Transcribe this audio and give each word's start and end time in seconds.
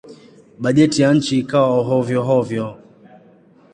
Bajeti 0.59 1.01
ya 1.01 1.13
nchi 1.13 1.39
ikawa 1.39 1.83
hovyo-hovyo. 1.87 2.67